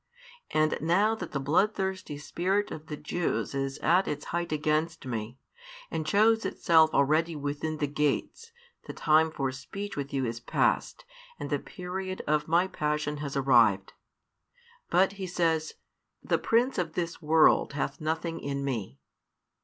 And 0.49 0.75
now 0.81 1.13
that 1.13 1.31
the 1.31 1.39
bloodthirsty 1.39 2.17
spirit 2.17 2.71
of 2.71 2.87
the 2.87 2.97
Jews 2.97 3.53
is 3.53 3.77
at 3.83 4.07
its 4.07 4.25
height 4.33 4.51
against 4.51 5.05
Me, 5.05 5.37
and 5.91 6.07
shows 6.07 6.43
itself 6.43 6.91
already 6.91 7.35
within 7.35 7.77
the 7.77 7.85
gates, 7.85 8.51
the 8.87 8.93
time 8.93 9.29
for 9.29 9.51
speech 9.51 9.95
with 9.95 10.11
you 10.11 10.25
is 10.25 10.39
past, 10.39 11.05
and 11.39 11.51
the 11.51 11.59
period 11.59 12.23
of 12.25 12.47
My 12.47 12.65
passion 12.65 13.17
has 13.17 13.37
arrived. 13.37 13.93
But 14.89 15.13
He 15.21 15.27
says, 15.27 15.73
The 16.23 16.39
prince 16.39 16.79
of 16.79 16.93
this 16.93 17.21
world 17.21 17.73
hath 17.73 18.01
nothing 18.01 18.39
in 18.39 18.65
Me. 18.65 18.97